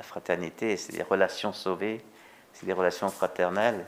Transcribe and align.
la 0.00 0.04
fraternité, 0.04 0.78
c'est 0.78 0.94
des 0.94 1.02
relations 1.02 1.52
sauvées, 1.52 2.02
c'est 2.54 2.64
des 2.64 2.72
relations 2.72 3.10
fraternelles. 3.10 3.84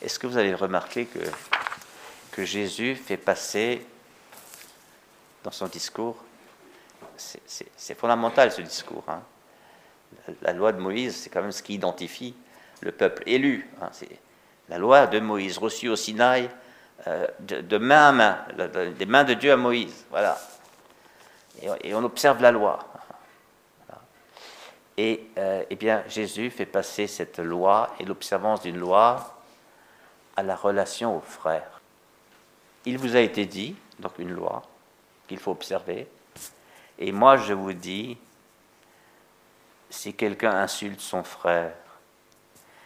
Est-ce 0.00 0.20
que 0.20 0.28
vous 0.28 0.36
avez 0.36 0.54
remarqué 0.54 1.06
que, 1.06 2.44
Jésus 2.44 2.94
fait 2.94 3.16
passer 3.16 3.84
dans 5.42 5.50
son 5.50 5.66
discours, 5.66 6.16
c'est 7.16 7.98
fondamental 7.98 8.52
ce 8.52 8.62
discours, 8.62 9.02
hein. 9.08 9.20
la, 10.42 10.52
loi 10.52 10.70
de 10.70 10.78
Moïse, 10.78 11.16
c'est 11.16 11.30
quand 11.30 11.42
même 11.42 11.50
ce 11.50 11.64
qui 11.64 11.74
identifie 11.74 12.36
le 12.80 12.92
peuple 12.92 13.24
élu. 13.26 13.68
Hein. 13.82 13.90
la 14.68 14.78
loi 14.78 15.08
de 15.08 15.18
Moïse, 15.18 15.58
reçue 15.58 15.88
au 15.88 15.96
Sinaï 15.96 16.48
euh, 17.08 17.26
de, 17.40 17.78
main 17.78 18.10
à 18.10 18.12
main, 18.12 18.38
des 18.96 19.06
mains 19.06 19.24
de 19.24 19.34
Dieu 19.34 19.50
à 19.50 19.56
Moïse. 19.56 20.06
Voilà. 20.10 20.38
Et, 21.82 21.92
on 21.92 22.04
observe 22.04 22.40
la 22.40 22.52
loi. 22.52 22.78
Et 25.00 25.30
euh, 25.38 25.62
eh 25.70 25.76
bien, 25.76 26.02
Jésus 26.08 26.50
fait 26.50 26.66
passer 26.66 27.06
cette 27.06 27.38
loi 27.38 27.94
et 28.00 28.04
l'observance 28.04 28.62
d'une 28.62 28.78
loi 28.78 29.38
à 30.34 30.42
la 30.42 30.56
relation 30.56 31.16
aux 31.16 31.20
frères. 31.20 31.80
Il 32.84 32.98
vous 32.98 33.14
a 33.14 33.20
été 33.20 33.46
dit, 33.46 33.76
donc 34.00 34.18
une 34.18 34.32
loi, 34.32 34.60
qu'il 35.28 35.38
faut 35.38 35.52
observer. 35.52 36.08
Et 36.98 37.12
moi, 37.12 37.36
je 37.36 37.52
vous 37.52 37.74
dis, 37.74 38.18
si 39.88 40.14
quelqu'un 40.14 40.50
insulte 40.50 41.00
son 41.00 41.22
frère, 41.22 41.74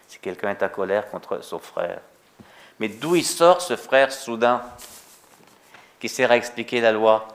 si 0.06 0.18
quelqu'un 0.18 0.50
est 0.50 0.62
à 0.62 0.68
colère 0.68 1.10
contre 1.10 1.42
son 1.42 1.60
frère, 1.60 2.02
mais 2.78 2.88
d'où 2.88 3.16
il 3.16 3.24
sort 3.24 3.62
ce 3.62 3.74
frère 3.74 4.12
soudain 4.12 4.62
qui 5.98 6.10
sert 6.10 6.30
à 6.30 6.36
expliquer 6.36 6.82
la 6.82 6.92
loi? 6.92 7.26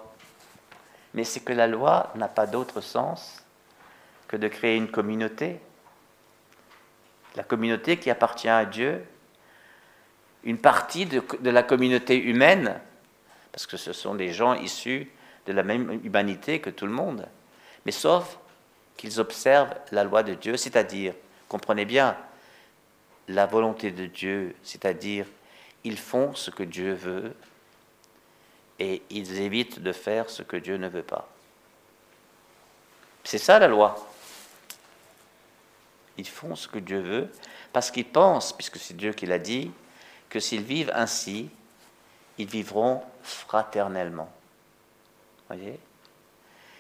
Mais 1.15 1.23
c'est 1.23 1.39
que 1.39 1.53
la 1.53 1.65
loi 1.65 2.11
n'a 2.13 2.27
pas 2.27 2.45
d'autre 2.45 2.81
sens 2.81 3.43
que 4.27 4.37
de 4.37 4.47
créer 4.47 4.75
une 4.75 4.89
communauté. 4.89 5.59
La 7.35 7.43
communauté 7.43 7.97
qui 7.97 8.09
appartient 8.09 8.49
à 8.49 8.65
Dieu, 8.65 9.03
une 10.43 10.57
partie 10.57 11.05
de, 11.05 11.21
la 11.49 11.63
communauté 11.63 12.17
humaine, 12.17 12.79
parce 13.51 13.67
que 13.67 13.77
ce 13.77 13.93
sont 13.93 14.15
des 14.15 14.33
gens 14.33 14.53
issus 14.53 15.09
de 15.45 15.53
la 15.53 15.63
même 15.63 15.99
humanité 16.03 16.59
que 16.59 16.69
tout 16.69 16.85
le 16.85 16.91
monde, 16.91 17.27
mais 17.85 17.91
sauf 17.91 18.37
qu'ils 18.95 19.19
observent 19.19 19.75
la 19.91 20.03
loi 20.03 20.23
de 20.23 20.33
Dieu, 20.33 20.57
c'est-à-dire, 20.57 21.13
comprenez 21.47 21.85
bien, 21.85 22.17
la 23.27 23.45
volonté 23.45 23.91
de 23.91 24.05
Dieu, 24.05 24.55
c'est-à-dire, 24.63 25.25
ils 25.83 25.97
font 25.97 26.33
ce 26.33 26.49
que 26.49 26.63
Dieu 26.63 26.93
veut 26.93 27.33
et 28.79 29.01
ils 29.09 29.39
évitent 29.39 29.79
de 29.79 29.91
faire 29.91 30.29
ce 30.29 30.43
que 30.43 30.57
Dieu 30.57 30.77
ne 30.77 30.87
veut 30.87 31.03
pas. 31.03 31.29
C'est 33.23 33.37
ça 33.37 33.59
la 33.59 33.67
loi. 33.67 33.95
Ils 36.17 36.27
font 36.27 36.55
ce 36.55 36.67
que 36.67 36.79
Dieu 36.79 36.99
veut 36.99 37.29
parce 37.73 37.91
qu'ils 37.91 38.05
pensent, 38.05 38.53
puisque 38.53 38.77
c'est 38.77 38.95
Dieu 38.95 39.13
qui 39.13 39.25
l'a 39.25 39.39
dit, 39.39 39.71
que 40.29 40.39
s'ils 40.39 40.63
vivent 40.63 40.91
ainsi, 40.93 41.49
ils 42.37 42.47
vivront 42.47 43.01
fraternellement. 43.23 44.29
Voyez? 45.47 45.79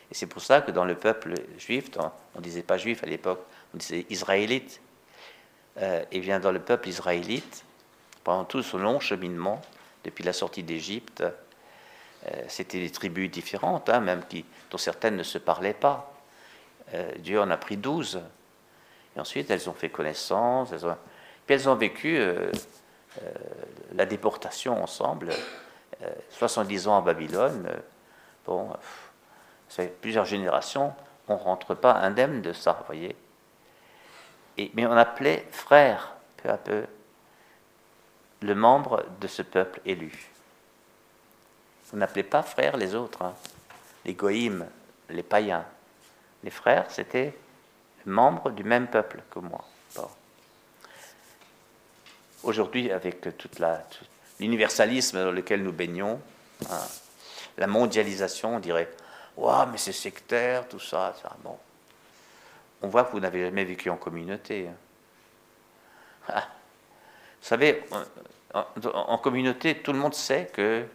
Et 0.09 0.13
c'est 0.13 0.27
pour 0.27 0.41
ça 0.41 0.61
que 0.61 0.71
dans 0.71 0.85
le 0.85 0.95
peuple 0.95 1.33
juif, 1.57 1.89
on 1.97 2.11
ne 2.37 2.43
disait 2.43 2.63
pas 2.63 2.77
juif 2.77 3.03
à 3.03 3.07
l'époque, 3.07 3.41
on 3.73 3.77
disait 3.77 4.05
israélite. 4.09 4.81
Euh, 5.79 6.03
et 6.11 6.19
bien 6.19 6.39
dans 6.39 6.51
le 6.51 6.59
peuple 6.59 6.89
israélite, 6.89 7.63
pendant 8.23 8.45
tout 8.45 8.63
ce 8.63 8.77
long 8.77 8.99
cheminement, 8.99 9.61
depuis 10.03 10.23
la 10.23 10.33
sortie 10.33 10.63
d'Égypte, 10.63 11.21
euh, 11.21 12.43
c'était 12.47 12.79
des 12.79 12.89
tribus 12.89 13.29
différentes, 13.29 13.89
hein, 13.89 13.99
même 13.99 14.25
qui, 14.27 14.45
dont 14.71 14.77
certaines 14.77 15.15
ne 15.15 15.23
se 15.23 15.37
parlaient 15.37 15.73
pas. 15.73 16.13
Euh, 16.93 17.11
Dieu 17.19 17.39
en 17.39 17.49
a 17.51 17.57
pris 17.57 17.77
douze. 17.77 18.21
Ensuite, 19.17 19.49
elles 19.49 19.69
ont 19.69 19.73
fait 19.73 19.89
connaissance, 19.89 20.69
puis 20.69 21.55
elles 21.55 21.67
ont 21.69 21.75
vécu 21.75 22.17
euh, 22.17 22.51
la 23.95 24.05
déportation 24.05 24.81
ensemble, 24.81 25.31
70 26.29 26.87
ans 26.87 26.97
à 26.97 27.01
Babylone. 27.01 27.67
bon, 28.45 28.69
fait 29.69 29.87
plusieurs 30.01 30.25
générations, 30.25 30.93
on 31.27 31.35
ne 31.35 31.39
rentre 31.39 31.75
pas 31.75 31.93
indemne 31.93 32.41
de 32.41 32.53
ça, 32.53 32.77
vous 32.79 32.85
voyez. 32.85 33.15
Mais 34.73 34.85
on 34.85 34.91
appelait 34.91 35.47
frère, 35.51 36.15
peu 36.37 36.49
à 36.49 36.57
peu, 36.57 36.85
le 38.41 38.55
membre 38.55 39.03
de 39.19 39.27
ce 39.27 39.41
peuple 39.41 39.81
élu. 39.85 40.31
On 41.93 41.97
n'appelait 41.97 42.23
pas 42.23 42.43
frères 42.43 42.77
les 42.77 42.95
autres, 42.95 43.21
hein. 43.23 43.33
les 44.05 44.13
goïmes, 44.13 44.67
les 45.09 45.23
païens. 45.23 45.65
Les 46.43 46.49
frères, 46.49 46.89
c'était 46.91 47.37
membres 48.07 48.51
du 48.51 48.63
même 48.63 48.87
peuple 48.87 49.21
que 49.29 49.39
moi. 49.39 49.63
Aujourd'hui, 52.43 52.91
avec 52.91 53.37
tout 53.37 53.49
l'universalisme 54.39 55.23
dans 55.23 55.31
lequel 55.31 55.63
nous 55.63 55.73
baignons, 55.73 56.21
hein, 56.69 56.85
la 57.57 57.67
mondialisation, 57.67 58.55
on 58.55 58.59
dirait 58.59 58.89
Waouh, 59.37 59.67
mais 59.71 59.77
c'est 59.77 59.91
sectaire, 59.91 60.67
tout 60.67 60.79
ça, 60.79 61.13
ça. 61.21 61.35
Bon. 61.43 61.57
On 62.81 62.87
voit 62.87 63.03
que 63.03 63.11
vous 63.11 63.19
n'avez 63.19 63.45
jamais 63.45 63.65
vécu 63.65 63.89
en 63.89 63.97
communauté. 63.97 64.67
Hein. 64.67 64.75
Ah. 66.27 66.47
Vous 67.41 67.47
savez, 67.47 67.85
en, 68.53 69.17
communauté, 69.19 69.77
tout 69.77 69.93
le 69.93 69.99
monde 69.99 70.15
sait 70.15 70.49
que 70.51 70.85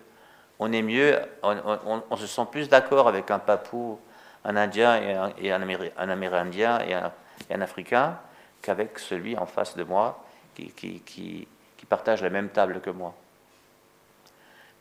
on 0.58 0.72
est 0.72 0.82
mieux, 0.82 1.18
on, 1.42 2.16
se 2.16 2.26
sent 2.26 2.46
plus 2.50 2.68
d'accord 2.68 3.08
avec 3.08 3.30
un 3.30 3.38
papou, 3.38 3.98
un 4.44 4.56
Indien 4.56 5.32
et 5.38 5.50
un, 5.50 5.62
Amérindien 6.08 6.80
et 6.80 6.94
un, 6.94 7.60
Africain 7.60 8.18
qu'avec 8.60 8.98
celui 8.98 9.36
en 9.36 9.46
face 9.46 9.76
de 9.76 9.84
moi 9.84 10.24
qui, 10.54 11.48
partage 11.88 12.22
la 12.22 12.30
même 12.30 12.48
table 12.48 12.80
que 12.80 12.90
moi. 12.90 13.14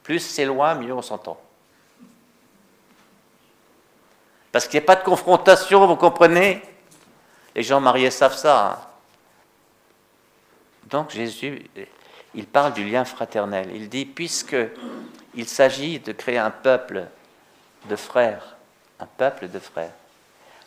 Plus 0.04 0.20
c'est 0.20 0.46
loin, 0.46 0.76
mieux 0.76 0.94
on 0.94 1.02
s'entend. 1.02 1.40
Parce 4.52 4.68
qu'il 4.68 4.80
n'y 4.80 4.86
a 4.86 4.88
pas 4.88 4.96
de 4.96 5.04
confrontation, 5.04 5.86
vous 5.88 5.96
comprenez? 5.96 6.62
Les 7.54 7.64
gens 7.64 7.82
mariés 7.82 8.12
savent 8.12 8.36
ça. 8.36 8.72
Hein. 8.72 8.80
Donc 10.86 11.10
Jésus, 11.10 11.70
il 12.34 12.46
parle 12.48 12.74
du 12.74 12.90
lien 12.90 13.04
fraternel. 13.04 13.72
Il 13.74 13.90
dit, 13.90 14.06
puisque 14.06 14.56
il 15.36 15.48
s'agit 15.48 16.00
de 16.00 16.12
créer 16.12 16.38
un 16.38 16.52
peuple 16.52 17.08
de 17.90 17.96
frères, 17.96 18.58
un 19.02 19.08
peuple 19.18 19.50
de 19.50 19.60
frères, 19.60 19.94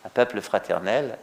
un 0.03 0.09
peuple 0.09 0.41
fraternel, 0.41 1.17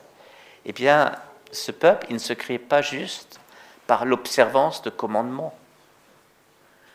eh 0.64 0.72
bien, 0.72 1.12
ce 1.52 1.70
peuple, 1.70 2.06
il 2.08 2.14
ne 2.14 2.18
se 2.18 2.32
crée 2.32 2.58
pas 2.58 2.82
juste 2.82 3.38
par 3.86 4.04
l'observance 4.04 4.82
de 4.82 4.90
commandements. 4.90 5.56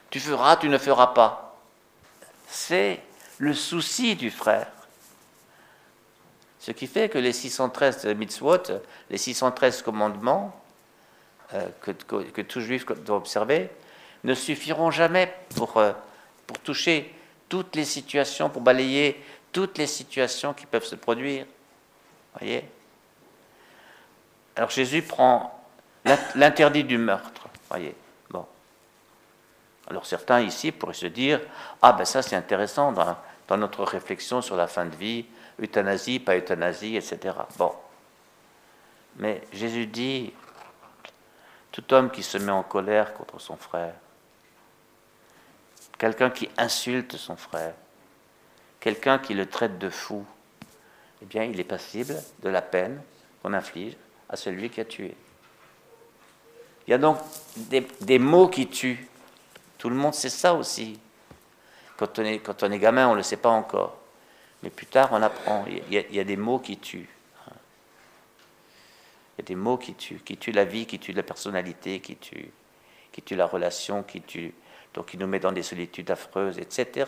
Tu 0.10 0.20
feras, 0.20 0.58
tu 0.58 0.70
ne 0.70 0.78
feras 0.78 1.08
pas. 1.08 1.58
C'est 2.48 3.02
le 3.38 3.54
souci 3.54 4.16
du 4.16 4.32
frère. 4.32 4.68
Ce 6.60 6.72
qui 6.72 6.88
fait 6.88 7.10
que 7.10 7.18
les 7.18 7.34
613 7.34 8.06
mitzvot, 8.08 8.58
les 9.10 9.18
613 9.18 9.82
commandements, 9.84 10.60
euh, 11.54 11.68
que, 11.82 12.42
tout 12.42 12.62
juif 12.62 12.86
doit 12.86 13.18
observer, 13.18 13.70
ne 14.24 14.34
suffiront 14.34 14.92
jamais 14.92 15.34
pour, 15.56 15.78
euh, 15.78 15.94
pour 16.46 16.60
toucher 16.60 17.14
toutes 17.48 17.76
les 17.76 17.86
situations, 17.86 18.50
pour 18.50 18.62
balayer 18.62 19.24
toutes 19.52 19.78
les 19.78 19.88
situations 19.88 20.54
qui 20.54 20.66
peuvent 20.66 20.86
se 20.86 20.96
produire. 20.96 21.46
Voyez? 22.38 22.70
Alors 24.56 24.70
Jésus 24.70 25.02
prend 25.02 25.60
l'interdit 26.36 26.84
du 26.84 26.98
meurtre. 26.98 27.48
Voyez? 27.70 27.96
Bon. 28.30 28.46
Alors 29.90 30.06
certains 30.06 30.42
ici 30.42 30.72
pourraient 30.72 30.94
se 30.94 31.06
dire 31.06 31.42
Ah, 31.82 31.94
ben 31.94 32.06
ça 32.06 32.22
c'est 32.22 32.36
intéressant 32.36 32.92
dans, 32.92 33.18
dans 33.48 33.58
notre 33.58 33.84
réflexion 33.84 34.42
sur 34.42 34.56
la 34.56 34.68
fin 34.68 34.86
de 34.86 34.96
vie, 34.96 35.26
euthanasie, 35.62 36.20
pas 36.20 36.38
euthanasie, 36.38 36.96
etc. 36.96 37.36
Bon. 37.58 37.74
Mais 39.18 39.42
Jésus 39.52 39.88
dit 39.88 40.34
tout 41.72 41.94
homme 41.94 42.10
qui 42.10 42.24
se 42.24 42.38
met 42.38 42.52
en 42.52 42.64
colère 42.64 43.14
contre 43.14 43.40
son 43.40 43.58
frère, 43.58 43.94
quelqu'un 45.98 46.30
qui 46.30 46.50
insulte 46.58 47.18
son 47.18 47.36
frère, 47.36 47.74
quelqu'un 48.88 49.20
qui 49.20 49.34
le 49.34 49.48
traite 49.48 49.78
de 49.80 49.90
fou, 49.90 50.26
eh 51.22 51.26
bien, 51.26 51.44
il 51.44 51.60
est 51.60 51.66
passible 51.66 52.16
de 52.42 52.48
la 52.48 52.62
peine 52.62 53.02
qu'on 53.44 53.52
inflige 53.52 53.98
à 54.30 54.38
celui 54.38 54.70
qui 54.70 54.80
a 54.80 54.86
tué. 54.86 55.14
Il 56.88 56.92
y 56.92 56.94
a 56.94 56.98
donc 56.98 57.18
des, 57.58 58.18
mots 58.18 58.48
qui 58.48 58.68
tuent. 58.68 59.06
Tout 59.78 59.90
le 59.90 59.96
monde 59.98 60.14
sait 60.14 60.30
ça 60.30 60.54
aussi. 60.54 60.98
Quand 61.98 62.18
on 62.18 62.24
est, 62.24 62.40
quand 62.40 62.64
on 62.64 62.72
est 62.72 62.80
gamin, 62.80 63.10
on 63.10 63.12
ne 63.12 63.18
le 63.18 63.24
sait 63.24 63.36
pas 63.36 63.50
encore. 63.50 63.98
Mais 64.64 64.70
plus 64.70 64.86
tard, 64.86 65.10
on 65.12 65.22
apprend. 65.22 65.66
il 65.68 66.16
y 66.16 66.20
a 66.22 66.24
des 66.24 66.38
mots 66.38 66.60
qui 66.60 66.78
tuent. 66.78 67.10
Il 69.38 69.40
y 69.40 69.42
a 69.42 69.44
des 69.48 69.56
mots 69.56 69.78
qui 69.78 69.96
tuent, 69.96 70.22
qui 70.24 70.38
tuent 70.38 70.54
la 70.54 70.64
vie, 70.64 70.86
qui 70.86 70.98
tuent 70.98 71.12
la 71.12 71.24
personnalité, 71.24 72.00
qui 72.00 72.16
tuent, 72.16 72.52
qui 73.12 73.22
tuent 73.22 73.36
la 73.36 73.48
relation, 73.48 74.04
qui 74.04 74.22
tuent, 74.22 74.54
donc 74.94 75.08
qui 75.08 75.18
nous 75.18 75.28
met 75.28 75.42
dans 75.42 75.52
des 75.52 75.64
solitudes 75.64 76.10
affreuses, 76.10 76.58
etc. 76.58 77.06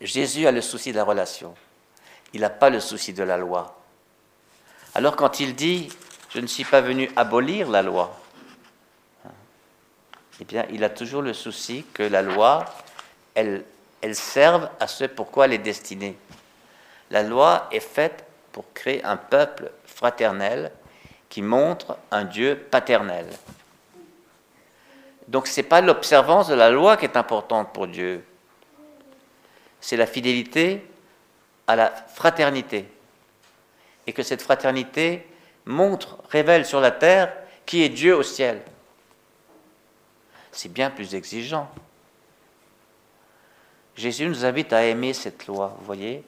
Jésus 0.00 0.46
a 0.46 0.52
le 0.52 0.60
souci 0.60 0.92
de 0.92 0.96
la 0.96 1.04
relation. 1.04 1.54
Il 2.32 2.40
n'a 2.42 2.50
pas 2.50 2.70
le 2.70 2.80
souci 2.80 3.12
de 3.12 3.22
la 3.22 3.36
loi. 3.36 3.78
Alors 4.94 5.16
quand 5.16 5.40
il 5.40 5.54
dit 5.54 5.88
je 6.30 6.40
ne 6.40 6.46
suis 6.46 6.64
pas 6.64 6.80
venu 6.80 7.10
abolir 7.16 7.70
la 7.70 7.82
loi, 7.82 8.14
eh 10.40 10.44
bien, 10.44 10.66
il 10.70 10.84
a 10.84 10.90
toujours 10.90 11.22
le 11.22 11.32
souci 11.32 11.84
que 11.94 12.02
la 12.02 12.20
loi, 12.20 12.66
elle, 13.34 13.64
elle 14.02 14.14
serve 14.14 14.68
à 14.80 14.86
ce 14.86 15.04
pourquoi 15.04 15.46
elle 15.46 15.54
est 15.54 15.58
destinée. 15.58 16.16
La 17.10 17.22
loi 17.22 17.68
est 17.72 17.80
faite 17.80 18.24
pour 18.52 18.64
créer 18.74 19.02
un 19.04 19.16
peuple 19.16 19.70
fraternel 19.86 20.72
qui 21.28 21.40
montre 21.40 21.96
un 22.10 22.24
Dieu 22.24 22.56
paternel. 22.70 23.26
Donc 25.28 25.46
ce 25.46 25.60
n'est 25.60 25.66
pas 25.66 25.80
l'observance 25.80 26.48
de 26.48 26.54
la 26.54 26.70
loi 26.70 26.96
qui 26.96 27.04
est 27.06 27.16
importante 27.16 27.72
pour 27.72 27.86
Dieu, 27.86 28.24
c'est 29.86 29.96
la 29.96 30.08
fidélité 30.08 30.84
à 31.68 31.76
la 31.76 31.92
fraternité. 31.92 32.88
Et 34.08 34.12
que 34.12 34.24
cette 34.24 34.42
fraternité 34.42 35.24
montre, 35.64 36.18
révèle 36.28 36.66
sur 36.66 36.80
la 36.80 36.90
terre 36.90 37.32
qui 37.64 37.84
est 37.84 37.88
Dieu 37.88 38.16
au 38.16 38.24
ciel. 38.24 38.62
C'est 40.50 40.72
bien 40.72 40.90
plus 40.90 41.14
exigeant. 41.14 41.70
Jésus 43.94 44.26
nous 44.26 44.44
invite 44.44 44.72
à 44.72 44.82
aimer 44.82 45.12
cette 45.12 45.46
loi, 45.46 45.76
vous 45.78 45.86
voyez 45.86 46.24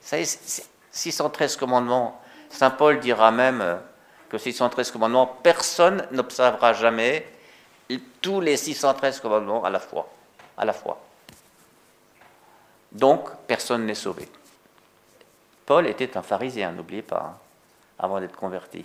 Ça 0.00 0.16
613 0.90 1.56
commandements. 1.56 2.20
Saint 2.50 2.70
Paul 2.70 2.98
dira 2.98 3.30
même 3.30 3.60
euh, 3.60 3.76
que 4.28 4.36
613 4.36 4.90
commandements, 4.90 5.28
personne 5.44 6.08
n'observera 6.10 6.72
jamais 6.72 7.24
tous 8.20 8.40
les 8.40 8.56
613 8.56 9.20
commandements 9.20 9.62
à. 9.62 9.68
À 10.56 10.64
la 10.64 10.72
fois. 10.72 11.00
Donc, 12.94 13.28
personne 13.48 13.84
n'est 13.84 13.94
sauvé. 13.94 14.28
Paul 15.66 15.86
était 15.86 16.16
un 16.16 16.22
pharisien, 16.22 16.70
n'oubliez 16.72 17.02
pas, 17.02 17.34
hein, 17.34 17.38
avant 17.98 18.20
d'être 18.20 18.36
converti. 18.36 18.84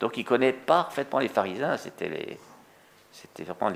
Donc, 0.00 0.16
il 0.16 0.24
connaît 0.24 0.52
parfaitement 0.52 1.18
les 1.18 1.28
pharisiens, 1.28 1.76
c'était 1.76 2.08
les, 2.08 2.38
c'était 3.12 3.44
vraiment 3.44 3.72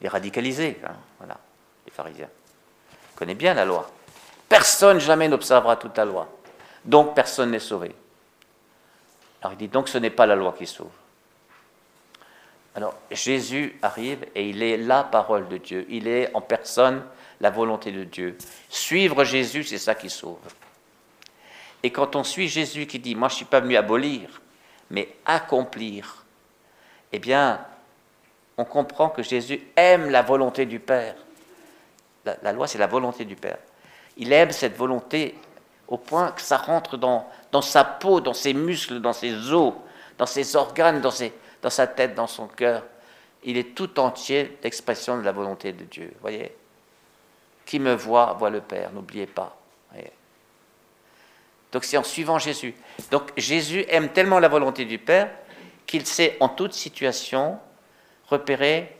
les, 0.00 0.08
radicalisés, 0.08 0.80
hein, 0.84 0.94
voilà, 1.18 1.36
les 1.84 1.92
pharisiens. 1.92 2.28
Il 3.12 3.16
connaît 3.16 3.34
bien 3.34 3.54
la 3.54 3.64
loi. 3.64 3.88
Personne 4.48 4.98
jamais 4.98 5.28
n'observera 5.28 5.76
toute 5.76 5.96
la 5.96 6.04
loi. 6.04 6.28
Donc, 6.84 7.14
personne 7.14 7.50
n'est 7.50 7.58
sauvé. 7.58 7.94
Alors, 9.40 9.52
il 9.52 9.58
dit 9.58 9.68
donc, 9.68 9.88
ce 9.88 9.98
n'est 9.98 10.10
pas 10.10 10.26
la 10.26 10.34
loi 10.34 10.54
qui 10.56 10.66
sauve. 10.66 10.90
Alors, 12.74 12.94
Jésus 13.10 13.78
arrive 13.82 14.24
et 14.34 14.48
il 14.48 14.62
est 14.62 14.78
la 14.78 15.04
parole 15.04 15.48
de 15.48 15.58
Dieu. 15.58 15.86
Il 15.90 16.08
est 16.08 16.34
en 16.34 16.40
personne 16.40 17.02
la 17.40 17.50
volonté 17.50 17.92
de 17.92 18.04
Dieu. 18.04 18.38
Suivre 18.68 19.24
Jésus, 19.24 19.64
c'est 19.64 19.78
ça 19.78 19.94
qui 19.94 20.08
sauve. 20.08 20.38
Et 21.82 21.90
quand 21.90 22.16
on 22.16 22.24
suit 22.24 22.48
Jésus 22.48 22.86
qui 22.86 22.98
dit, 22.98 23.14
moi 23.14 23.28
je 23.28 23.34
ne 23.34 23.36
suis 23.38 23.44
pas 23.44 23.60
venu 23.60 23.76
abolir, 23.76 24.40
mais 24.90 25.08
accomplir, 25.26 26.24
eh 27.12 27.18
bien, 27.18 27.60
on 28.56 28.64
comprend 28.64 29.08
que 29.08 29.22
Jésus 29.22 29.60
aime 29.76 30.10
la 30.10 30.22
volonté 30.22 30.64
du 30.64 30.78
Père. 30.78 31.16
La, 32.24 32.52
loi, 32.52 32.68
c'est 32.68 32.78
la 32.78 32.86
volonté 32.86 33.24
du 33.24 33.34
Père. 33.34 33.58
Il 34.16 34.32
aime 34.32 34.52
cette 34.52 34.76
volonté 34.76 35.34
au 35.88 35.98
point 35.98 36.30
que 36.30 36.40
ça 36.40 36.56
rentre 36.56 36.96
dans, 36.96 37.28
dans 37.50 37.62
sa 37.62 37.84
peau, 37.84 38.20
dans 38.20 38.34
ses 38.34 38.54
muscles, 38.54 39.00
dans 39.00 39.12
ses 39.12 39.52
os, 39.52 39.74
dans 40.16 40.26
ses 40.26 40.54
organes, 40.54 41.00
dans, 41.00 41.10
ses, 41.10 41.32
dans 41.62 41.70
sa 41.70 41.86
tête, 41.86 42.14
dans 42.14 42.26
son 42.26 42.48
cœur. 42.48 42.84
Il 43.44 43.56
est 43.56 43.74
tout 43.74 43.98
entier 43.98 44.58
l'expression 44.62 45.16
de 45.16 45.22
la 45.22 45.32
volonté 45.32 45.72
de 45.72 45.84
Dieu. 45.84 46.12
Voyez? 46.20 46.54
Qui 47.64 47.78
me 47.78 47.94
voit, 47.94 48.34
voit 48.34 48.50
le 48.50 48.60
Père, 48.60 48.92
n'oubliez 48.92 49.26
pas. 49.26 49.56
Donc 51.72 51.84
c'est 51.84 51.96
en 51.96 52.04
suivant 52.04 52.38
Jésus. 52.38 52.74
Donc 53.10 53.32
Jésus 53.36 53.84
aime 53.88 54.10
tellement 54.10 54.38
la 54.38 54.48
volonté 54.48 54.84
du 54.84 54.98
Père 54.98 55.30
qu'il 55.86 56.06
sait 56.06 56.36
en 56.40 56.48
toute 56.48 56.74
situation 56.74 57.58
repérer 58.28 58.94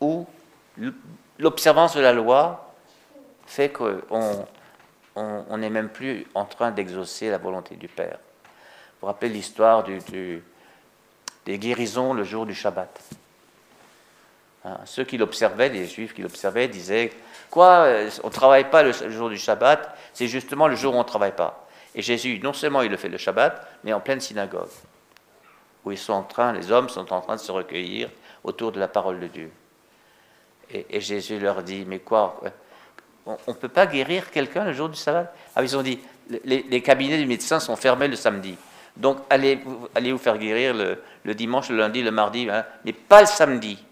où 0.00 0.26
l'observance 1.38 1.94
de 1.94 2.00
la 2.00 2.12
loi 2.12 2.74
fait 3.46 3.70
qu'on 3.70 4.46
on 5.14 5.56
n'est 5.56 5.70
même 5.70 5.88
plus 5.88 6.26
en 6.34 6.44
train 6.44 6.72
d'exaucer 6.72 7.30
la 7.30 7.38
volonté 7.38 7.76
du 7.76 7.86
Père. 7.88 8.18
Vous 8.18 9.00
vous 9.02 9.06
rappelez 9.06 9.32
l'histoire 9.32 9.84
du, 9.84 10.42
des 11.46 11.58
guérisons 11.58 12.12
le 12.14 12.24
jour 12.24 12.46
du 12.46 12.54
Shabbat. 12.54 13.00
Hein, 14.64 14.78
ceux 14.86 15.04
qui 15.04 15.18
l'observaient, 15.18 15.68
les 15.68 15.86
juifs 15.86 16.14
qui 16.14 16.22
l'observaient, 16.22 16.68
disaient 16.68 17.12
Quoi 17.50 17.84
euh, 17.84 18.10
On 18.22 18.28
ne 18.28 18.32
travaille 18.32 18.70
pas 18.70 18.82
le 18.82 18.92
jour 18.92 19.28
du 19.28 19.38
Shabbat, 19.38 19.96
c'est 20.12 20.26
justement 20.26 20.68
le 20.68 20.76
jour 20.76 20.94
où 20.94 20.96
on 20.96 21.02
ne 21.02 21.08
travaille 21.08 21.36
pas. 21.36 21.66
Et 21.94 22.02
Jésus, 22.02 22.40
non 22.42 22.52
seulement 22.52 22.82
il 22.82 22.90
le 22.90 22.96
fait 22.96 23.08
le 23.08 23.18
Shabbat, 23.18 23.66
mais 23.84 23.92
en 23.92 24.00
pleine 24.00 24.20
synagogue, 24.20 24.68
où 25.84 25.92
ils 25.92 25.98
sont 25.98 26.12
en 26.12 26.22
train, 26.22 26.52
les 26.52 26.72
hommes 26.72 26.88
sont 26.88 27.12
en 27.12 27.20
train 27.20 27.36
de 27.36 27.40
se 27.40 27.52
recueillir 27.52 28.08
autour 28.42 28.72
de 28.72 28.80
la 28.80 28.88
parole 28.88 29.20
de 29.20 29.26
Dieu. 29.28 29.50
Et, 30.70 31.00
Jésus 31.00 31.38
leur 31.38 31.62
dit 31.62 31.84
Mais 31.86 31.98
quoi 31.98 32.40
On 33.26 33.36
ne 33.48 33.52
peut 33.52 33.68
pas 33.68 33.86
guérir 33.86 34.30
quelqu'un 34.30 34.64
le 34.64 34.72
jour 34.72 34.88
du 34.88 34.98
Shabbat? 34.98 35.32
Ah, 35.54 35.62
ils 35.62 35.76
ont 35.76 35.82
dit 35.82 36.00
les, 36.44 36.82
cabinets 36.82 37.18
du 37.18 37.26
médecin 37.26 37.60
sont 37.60 37.76
fermés 37.76 38.08
le 38.08 38.16
samedi. 38.16 38.56
Donc 38.96 39.18
allez, 39.28 39.56
vous 39.56 40.18
faire 40.18 40.38
guérir 40.38 40.74
le, 40.74 41.34
dimanche, 41.34 41.68
le 41.68 41.76
lundi, 41.76 42.02
le 42.02 42.10
mardi, 42.10 42.48
hein, 42.48 42.64
mais 42.84 42.92
pas 42.92 43.20
le 43.20 43.26
samedi. 43.26 43.82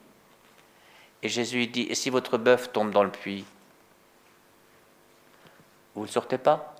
Et 1.22 1.28
Jésus 1.28 1.66
dit, 1.66 1.86
et 1.88 1.94
si 1.94 2.10
votre 2.10 2.38
bœuf 2.38 2.72
tombe 2.72 2.90
dans 2.90 3.02
le 3.04 3.10
puits, 3.10 3.44
vous 5.94 6.02
ne 6.02 6.06
le 6.06 6.12
sortez 6.12 6.38
pas? 6.38 6.74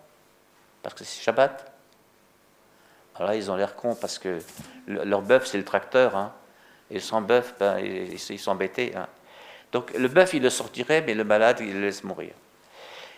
Parce 0.83 0.95
que 0.95 1.05
c'est 1.05 1.23
Shabbat 1.23 1.73
Alors 3.17 3.31
là, 3.31 3.37
ils 3.37 3.51
ont 3.51 3.57
l'air 3.57 3.77
cons 3.77 3.95
parce 3.95 4.19
que 4.19 4.39
leur 4.87 5.23
bœuf, 5.23 5.47
c'est 5.47 5.59
le 5.59 5.65
tracteur. 5.65 6.17
Hein. 6.17 6.33
Et 6.91 6.99
sans 6.99 7.23
bœuf, 7.23 7.55
ben, 7.59 7.79
ils, 7.79 8.19
sont 8.19 8.51
embêtés. 8.51 8.95
Hein. 8.97 9.07
Donc 9.71 9.93
le 9.95 10.09
bœuf, 10.09 10.35
il 10.35 10.43
le 10.43 10.51
sortirait, 10.51 11.03
mais 11.03 11.15
le 11.15 11.25
malade, 11.25 11.59
il 11.61 11.75
le 11.75 11.81
laisse 11.83 12.05
mourir. 12.05 12.33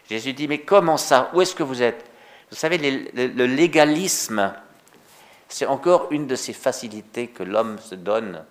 Jésus 0.08 0.32
dit, 0.32 0.48
mais 0.48 0.58
comment 0.58 0.96
ça? 0.96 1.30
Où 1.32 1.40
est-ce 1.40 1.54
que 1.54 1.62
vous 1.62 1.82
êtes? 1.82 2.04
Vous 2.50 2.56
savez, 2.56 2.78
le 2.78 3.46
légalisme, 3.46 4.54
c'est 5.48 5.66
encore 5.66 6.08
une 6.10 6.26
de 6.26 6.36
ces 6.36 6.52
facilités 6.52 7.28
que 7.28 7.42
l'homme 7.42 7.78
se 7.78 7.94
donne 7.94 8.44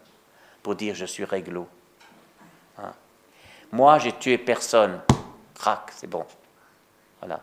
pour 0.61 0.75
dire 0.75 0.95
je 0.95 1.05
suis 1.05 1.25
réglo. 1.25 1.67
Moi, 3.71 3.97
j'ai 3.97 4.11
tué 4.13 4.37
personne. 4.37 5.01
Crac, 5.55 5.91
c'est 5.95 6.05
bon. 6.05 6.25
Voilà. 7.19 7.41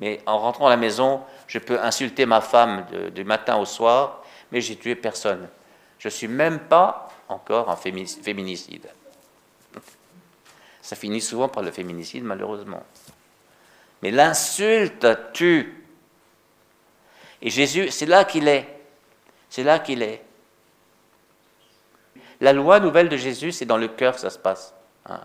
Mais 0.00 0.20
en 0.26 0.38
rentrant 0.38 0.66
à 0.66 0.70
la 0.70 0.76
maison, 0.76 1.22
je 1.46 1.60
peux 1.60 1.80
insulter 1.80 2.26
ma 2.26 2.40
femme 2.40 2.86
du 3.14 3.22
matin 3.22 3.56
au 3.56 3.64
soir, 3.64 4.24
mais 4.50 4.60
j'ai 4.60 4.74
tué 4.74 4.96
personne. 4.96 5.48
Je 6.00 6.08
ne 6.08 6.10
suis 6.10 6.26
même 6.26 6.58
pas 6.58 7.08
encore 7.28 7.70
un 7.70 7.76
féminicide. 7.76 8.88
Ça 10.82 10.96
finit 10.96 11.20
souvent 11.20 11.48
par 11.48 11.62
le 11.62 11.70
féminicide, 11.70 12.24
malheureusement. 12.24 12.82
Mais 14.02 14.10
l'insulte 14.10 15.06
tue. 15.32 15.86
Et 17.42 17.50
Jésus, 17.50 17.90
c'est 17.90 18.06
là 18.06 18.24
qu'il 18.24 18.48
est. 18.48 18.79
C'est 19.50 19.64
là 19.64 19.78
qu'il 19.78 20.02
est. 20.02 20.24
La 22.40 22.54
loi 22.54 22.80
nouvelle 22.80 23.10
de 23.10 23.16
Jésus, 23.16 23.52
c'est 23.52 23.66
dans 23.66 23.76
le 23.76 23.88
cœur 23.88 24.14
que 24.14 24.20
ça 24.20 24.30
se 24.30 24.38
passe. 24.38 24.72
Hein 25.06 25.20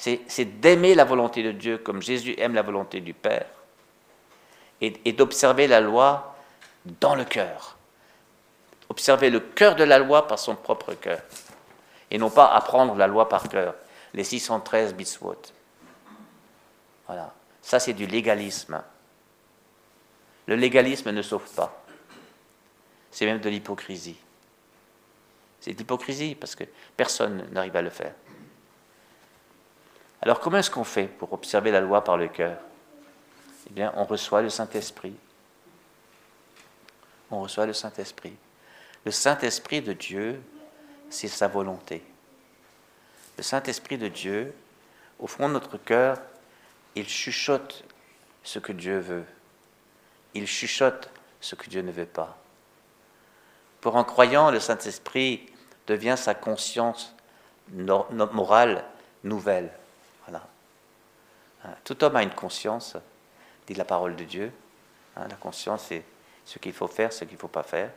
c'est 0.00 0.60
d'aimer 0.60 0.94
la 0.94 1.04
volonté 1.04 1.42
de 1.42 1.52
Dieu 1.52 1.76
comme 1.76 2.00
Jésus 2.00 2.34
aime 2.38 2.54
la 2.54 2.62
volonté 2.62 3.02
du 3.02 3.12
Père 3.12 3.46
et, 4.80 5.12
d'observer 5.12 5.66
la 5.66 5.80
loi 5.80 6.36
dans 7.00 7.14
le 7.14 7.24
cœur. 7.24 7.76
Observer 8.88 9.28
le 9.28 9.40
cœur 9.40 9.76
de 9.76 9.84
la 9.84 9.98
loi 9.98 10.26
par 10.26 10.38
son 10.38 10.56
propre 10.56 10.94
cœur 10.94 11.20
et 12.10 12.16
non 12.16 12.30
pas 12.30 12.46
apprendre 12.46 12.96
la 12.96 13.06
loi 13.06 13.28
par 13.28 13.50
cœur, 13.50 13.74
les 14.14 14.24
613 14.24 14.94
mitzvot. 14.94 15.36
Voilà, 17.06 17.34
ça 17.60 17.78
c'est 17.78 17.92
du 17.92 18.06
légalisme. 18.06 18.82
Le 20.46 20.56
légalisme 20.56 21.10
ne 21.10 21.20
sauve 21.20 21.48
pas. 21.54 21.84
C'est 23.10 23.26
même 23.26 23.40
de 23.40 23.48
l'hypocrisie. 23.48 24.16
C'est 25.60 25.72
de 25.72 25.78
l'hypocrisie 25.78 26.34
parce 26.34 26.54
que 26.54 26.64
personne 26.96 27.48
n'arrive 27.52 27.76
à 27.76 27.82
le 27.82 27.90
faire. 27.90 28.14
Alors 30.22 30.40
comment 30.40 30.58
est-ce 30.58 30.70
qu'on 30.70 30.84
fait 30.84 31.06
pour 31.06 31.32
observer 31.32 31.70
la 31.70 31.80
loi 31.80 32.04
par 32.04 32.16
le 32.16 32.28
cœur? 32.28 32.58
Eh 33.68 33.72
bien, 33.72 33.92
on 33.96 34.04
reçoit 34.04 34.42
le 34.42 34.50
Saint-Esprit. 34.50 35.14
On 37.30 37.42
reçoit 37.42 37.66
le 37.66 37.72
Saint-Esprit. 37.72 38.34
Le 39.04 39.10
Saint-Esprit 39.10 39.80
de 39.80 39.92
Dieu, 39.92 40.42
c'est 41.08 41.28
sa 41.28 41.48
volonté. 41.48 42.02
Le 43.36 43.42
Saint-Esprit 43.42 43.96
de 43.98 44.08
Dieu, 44.08 44.54
au 45.18 45.26
fond 45.26 45.48
de 45.48 45.54
notre 45.54 45.78
cœur, 45.78 46.18
il 46.94 47.08
chuchote 47.08 47.84
ce 48.42 48.58
que 48.58 48.72
Dieu 48.72 48.98
veut. 48.98 49.24
Il 50.34 50.46
chuchote 50.46 51.10
ce 51.40 51.54
que 51.54 51.68
Dieu 51.70 51.82
ne 51.82 51.92
veut 51.92 52.06
pas. 52.06 52.39
Pour 53.80 53.96
un 53.96 54.04
croyant, 54.04 54.50
le 54.50 54.60
Saint-Esprit 54.60 55.46
devient 55.86 56.16
sa 56.16 56.34
conscience 56.34 57.14
morale 57.72 58.84
nouvelle. 59.24 59.70
Hein, 61.64 61.74
tout 61.84 62.02
homme 62.04 62.16
a 62.16 62.22
une 62.22 62.34
conscience, 62.34 62.96
dit 63.66 63.74
la 63.74 63.84
parole 63.84 64.16
de 64.16 64.24
Dieu. 64.24 64.52
Hein, 65.16 65.26
la 65.28 65.36
conscience, 65.36 65.90
ce 66.44 66.58
qu'il 66.58 66.72
faut 66.72 66.86
faire, 66.86 67.12
ce 67.12 67.24
qu'il 67.24 67.34
ne 67.34 67.40
faut 67.40 67.48
pas 67.48 67.62
faire. 67.62 67.90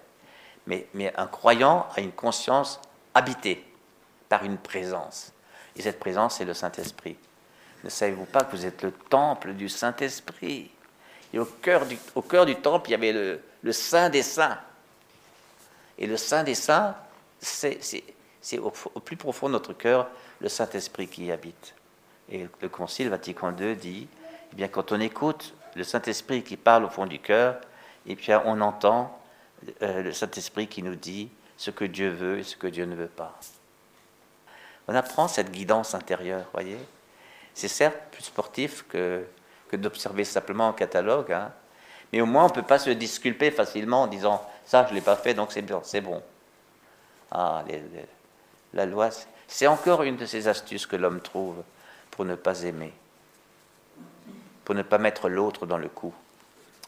Mais, 0.67 0.87
mais 0.93 1.13
un 1.17 1.27
croyant 1.27 1.87
a 1.95 2.01
une 2.01 2.11
conscience 2.11 2.79
habitée 3.13 3.65
par 4.29 4.43
une 4.43 4.57
présence. 4.57 5.31
Et 5.75 5.81
cette 5.81 5.99
présence, 5.99 6.35
c'est 6.37 6.45
le 6.45 6.53
Saint-Esprit. 6.53 7.17
Ne 7.83 7.89
savez-vous 7.89 8.25
pas 8.25 8.43
que 8.43 8.55
vous 8.55 8.65
êtes 8.65 8.81
le 8.81 8.91
temple 8.91 9.53
du 9.53 9.69
Saint-Esprit? 9.69 10.71
Et 11.33 11.39
au 11.39 11.45
cœur 11.45 11.85
du, 11.85 11.97
au 12.15 12.21
cœur 12.21 12.45
du 12.45 12.55
temple, 12.55 12.89
il 12.89 12.91
y 12.91 12.95
avait 12.95 13.11
le, 13.11 13.41
le 13.61 13.71
Saint 13.71 14.09
des 14.09 14.23
Saints. 14.23 14.59
Et 15.97 16.07
le 16.07 16.17
Saint 16.17 16.43
des 16.43 16.55
Saints, 16.55 16.95
c'est 17.39 18.59
au, 18.59 18.71
plus 18.71 19.17
profond 19.17 19.47
de 19.47 19.53
notre 19.53 19.73
cœur 19.73 20.09
le 20.39 20.49
Saint-Esprit 20.49 21.07
qui 21.07 21.25
y 21.25 21.31
habite. 21.31 21.75
Et 22.29 22.47
le 22.61 22.69
Concile 22.69 23.09
Vatican 23.09 23.55
II 23.55 23.75
dit, 23.75 24.07
eh 24.51 24.55
bien, 24.55 24.67
quand 24.67 24.91
on 24.91 24.99
écoute 24.99 25.53
le 25.75 25.83
Saint-Esprit 25.83 26.43
qui 26.43 26.57
parle 26.57 26.85
au 26.85 26.89
fond 26.89 27.05
du 27.05 27.19
cœur, 27.19 27.59
et 28.05 28.15
puis 28.15 28.31
on 28.45 28.61
entend 28.61 29.19
euh, 29.81 30.03
le 30.03 30.11
Saint-Esprit 30.11 30.67
qui 30.67 30.83
nous 30.83 30.95
dit 30.95 31.29
ce 31.57 31.71
que 31.71 31.85
Dieu 31.85 32.09
veut 32.09 32.39
et 32.39 32.43
ce 32.43 32.55
que 32.55 32.67
Dieu 32.67 32.85
ne 32.85 32.95
veut 32.95 33.07
pas. 33.07 33.39
On 34.87 34.95
apprend 34.95 35.27
cette 35.27 35.51
guidance 35.51 35.95
intérieure, 35.95 36.45
voyez. 36.51 36.77
C'est 37.53 37.67
certes 37.67 37.97
plus 38.11 38.23
sportif 38.23 38.85
que, 38.89 39.25
que 39.69 39.75
d'observer 39.75 40.25
simplement 40.25 40.69
un 40.69 40.73
catalogue, 40.73 41.31
hein, 41.31 41.53
mais 42.11 42.19
au 42.19 42.25
moins 42.25 42.45
on 42.45 42.49
ne 42.49 42.53
peut 42.53 42.63
pas 42.63 42.79
se 42.79 42.89
disculper 42.89 43.51
facilement 43.51 44.03
en 44.03 44.07
disant 44.07 44.45
ça 44.65 44.85
je 44.85 44.91
ne 44.91 44.95
l'ai 44.95 45.01
pas 45.01 45.15
fait 45.15 45.33
donc 45.33 45.51
c'est 45.51 46.01
bon. 46.01 46.21
Ah, 47.31 47.63
la 48.73 48.85
loi, 48.85 49.09
c'est 49.47 49.67
encore 49.67 50.03
une 50.03 50.17
de 50.17 50.25
ces 50.25 50.47
astuces 50.47 50.85
que 50.85 50.95
l'homme 50.95 51.21
trouve 51.21 51.63
pour 52.11 52.25
ne 52.25 52.35
pas 52.35 52.61
aimer, 52.61 52.93
pour 54.63 54.75
ne 54.75 54.83
pas 54.83 54.99
mettre 54.99 55.29
l'autre 55.29 55.65
dans 55.65 55.77
le 55.77 55.89
coup. 55.89 56.13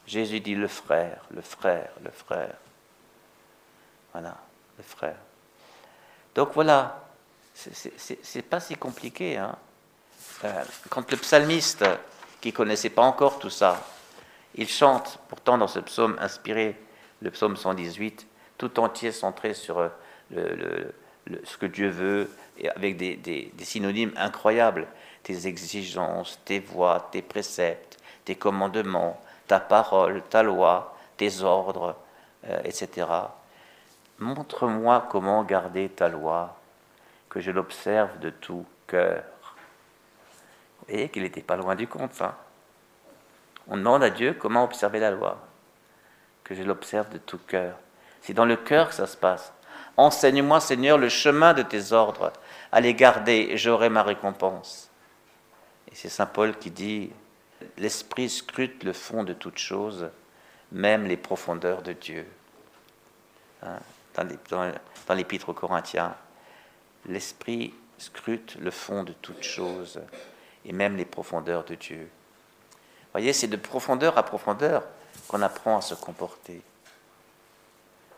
Jésus 0.06 0.40
dit 0.40 0.54
le 0.54 0.68
frère, 0.68 1.26
le 1.32 1.42
frère, 1.42 1.90
le 2.04 2.12
frère. 2.12 2.56
Voilà, 4.12 4.38
le 4.78 4.84
frère. 4.84 5.18
Donc 6.36 6.52
voilà, 6.54 7.04
c'est 7.54 8.42
pas 8.44 8.60
si 8.60 8.76
compliqué. 8.76 9.38
Hein. 9.38 9.56
Euh, 10.44 10.64
quand 10.90 11.10
le 11.10 11.18
psalmiste, 11.18 11.86
qui 12.40 12.54
connaissait 12.54 12.90
pas 12.90 13.02
encore 13.02 13.40
tout 13.40 13.50
ça, 13.50 13.82
il 14.54 14.70
chante 14.70 15.20
pourtant 15.28 15.58
dans 15.58 15.68
ce 15.68 15.80
psaume 15.80 16.18
inspiré, 16.20 16.80
le 17.22 17.32
psaume 17.32 17.56
118, 17.56 18.28
tout 18.58 18.80
entier 18.80 19.12
centré 19.12 19.54
sur 19.54 19.80
euh, 19.80 20.92
ce 21.44 21.58
que 21.58 21.66
Dieu 21.66 21.90
veut, 21.90 22.30
et 22.58 22.70
avec 22.70 22.98
des, 22.98 23.52
synonymes 23.60 24.14
incroyables, 24.16 24.88
tes 25.24 25.48
exigences, 25.48 26.40
tes 26.46 26.60
voies, 26.60 27.10
tes 27.12 27.22
préceptes, 27.22 27.98
tes 28.24 28.36
commandements, 28.36 29.20
ta 29.48 29.60
parole, 29.60 30.22
ta 30.30 30.44
loi, 30.44 30.96
tes 31.18 31.42
ordres, 31.42 31.96
euh, 32.48 32.60
etc. 32.64 33.08
Montre-moi 34.20 35.08
comment 35.10 35.44
garder 35.44 35.90
ta 35.90 36.08
loi, 36.08 36.58
que 37.30 37.42
je 37.42 37.52
l'observe 37.52 38.20
de 38.20 38.30
tout 38.30 38.66
cœur. 38.88 39.24
Vous 40.80 40.94
voyez 40.94 41.10
qu'il 41.10 41.24
n'était 41.24 41.42
pas 41.42 41.56
loin 41.56 41.76
du 41.76 41.88
compte, 41.88 42.14
ça. 42.14 42.38
On 43.68 43.78
demande 43.78 44.04
à 44.04 44.10
Dieu 44.10 44.36
comment 44.40 44.64
observer 44.64 45.00
la 45.00 45.12
loi, 45.12 45.40
que 46.46 46.56
je 46.56 46.64
l'observe 46.64 47.10
de 47.10 47.18
tout 47.18 47.40
cœur. 47.40 47.78
C'est 48.22 48.34
dans 48.34 48.46
le 48.46 48.56
cœur 48.56 48.90
que 48.90 48.96
ça 48.96 49.08
se 49.08 49.18
passe. 49.18 49.52
Enseigne-moi, 49.98 50.62
Seigneur, 50.62 50.98
le 50.98 51.10
chemin 51.10 51.54
de 51.54 51.64
tes 51.64 51.92
ordres. 51.92 52.32
Allez 52.72 52.94
garder 52.94 53.48
et 53.50 53.58
j'aurai 53.58 53.90
ma 53.90 54.04
récompense. 54.04 54.90
Et 55.92 55.96
c'est 55.96 56.10
Saint 56.10 56.26
Paul 56.26 56.58
qui 56.58 56.72
dit 56.72 57.12
L'Esprit 57.78 58.30
scrute 58.30 58.84
le 58.84 58.94
fond 58.94 59.24
de 59.24 59.34
toutes 59.34 59.58
choses, 59.58 60.10
même 60.72 61.06
les 61.06 61.18
profondeurs 61.18 61.82
de 61.82 61.94
Dieu. 61.94 62.26
Hein, 63.64 63.80
dans 64.16 65.16
l'Épître 65.16 65.50
aux 65.50 65.54
Corinthiens, 65.54 66.16
l'Esprit 67.08 67.74
scrute 67.98 68.58
le 68.60 68.72
fond 68.72 69.04
de 69.04 69.14
toutes 69.14 69.44
choses, 69.44 70.02
et 70.66 70.74
même 70.74 70.96
les 70.96 71.06
profondeurs 71.06 71.64
de 71.64 71.76
Dieu. 71.76 72.10
Vous 73.02 73.12
voyez, 73.12 73.34
c'est 73.34 73.48
de 73.48 73.56
profondeur 73.56 74.18
à 74.18 74.24
profondeur 74.24 74.84
qu'on 75.28 75.42
apprend 75.42 75.78
à 75.78 75.82
se 75.82 75.96
comporter. 75.96 76.62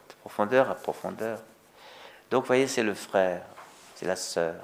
De 0.09 0.13
profondeur 0.21 0.69
à 0.69 0.75
profondeur. 0.75 1.39
Donc, 2.29 2.43
vous 2.43 2.47
voyez, 2.47 2.67
c'est 2.67 2.83
le 2.83 2.93
frère, 2.93 3.43
c'est 3.95 4.05
la 4.05 4.15
sœur, 4.15 4.55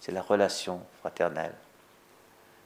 c'est 0.00 0.12
la 0.12 0.22
relation 0.22 0.80
fraternelle. 1.00 1.54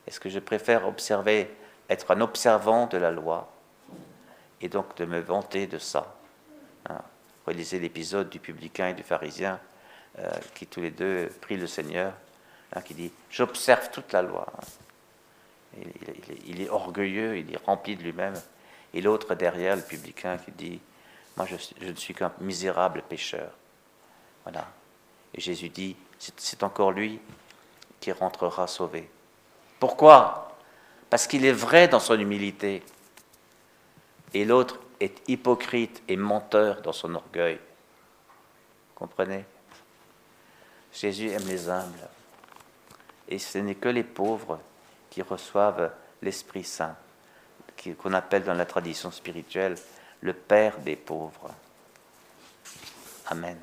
Est-ce 0.06 0.18
que 0.20 0.28
je 0.28 0.38
préfère 0.38 0.86
observer, 0.86 1.54
être 1.88 2.10
un 2.10 2.20
observant 2.20 2.86
de 2.86 2.96
la 2.96 3.10
loi 3.10 3.52
et 4.60 4.68
donc 4.68 4.96
de 4.96 5.04
me 5.04 5.20
vanter 5.20 5.66
de 5.66 5.78
ça? 5.78 6.16
Hein? 6.88 7.00
Relisez 7.46 7.78
l'épisode 7.78 8.28
du 8.30 8.40
publicain 8.40 8.88
et 8.88 8.94
du 8.94 9.02
pharisien 9.02 9.60
euh, 10.18 10.28
qui 10.54 10.66
tous 10.66 10.80
les 10.80 10.90
deux 10.90 11.30
prient 11.40 11.56
le 11.56 11.66
Seigneur, 11.66 12.12
hein, 12.74 12.80
qui 12.80 12.94
dit 12.94 13.12
J'observe 13.30 13.90
toute 13.90 14.12
la 14.12 14.22
loi. 14.22 14.46
Il, 16.46 16.60
est 16.60 16.68
orgueilleux, 16.68 17.38
il 17.38 17.52
est 17.52 17.64
rempli 17.64 17.94
de 17.94 18.02
lui-même. 18.02 18.34
Et 18.92 19.00
l'autre 19.00 19.34
derrière, 19.34 19.76
le 19.76 19.82
publicain, 19.82 20.38
qui 20.38 20.50
dit 20.52 20.80
Moi, 21.36 21.46
je, 21.46 21.86
ne 21.86 21.94
suis 21.94 22.14
qu'un 22.14 22.32
misérable 22.40 23.02
pécheur. 23.08 23.50
Voilà. 24.44 24.66
Et 25.34 25.40
Jésus 25.40 25.68
dit 25.68 25.96
C'est 26.18 26.62
encore 26.62 26.92
lui 26.92 27.20
qui 28.00 28.12
rentrera 28.12 28.66
sauvé. 28.66 29.08
Pourquoi? 29.78 30.56
Parce 31.08 31.26
qu'il 31.26 31.44
est 31.44 31.52
vrai 31.52 31.88
dans 31.88 32.00
son 32.00 32.18
humilité. 32.18 32.82
Et 34.32 34.44
l'autre 34.44 34.78
est 35.00 35.28
hypocrite 35.28 36.02
et 36.08 36.16
menteur 36.16 36.82
dans 36.82 36.92
son 36.92 37.14
orgueil. 37.14 37.58
Comprenez? 38.94 39.44
Jésus 40.92 41.30
aime 41.30 41.46
les 41.46 41.68
humbles. 41.68 42.08
Et 43.28 43.38
ce 43.38 43.58
n'est 43.58 43.76
que 43.76 43.88
les 43.88 44.04
pauvres 44.04 44.60
qui 45.08 45.22
reçoivent 45.22 45.92
l'Esprit 46.22 46.64
Saint, 46.64 46.96
qu'on 47.88 48.12
appelle 48.12 48.44
dans 48.44 48.54
la 48.54 48.66
tradition 48.66 49.10
spirituelle 49.10 49.76
le 50.20 50.32
Père 50.32 50.78
des 50.78 50.96
pauvres. 50.96 51.50
Amen. 53.26 53.58